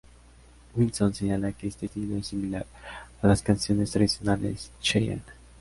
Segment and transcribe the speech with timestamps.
[0.75, 2.65] Wilson señala que este estilo es similar
[3.21, 5.21] a las canciones tradicionales Cheyenne.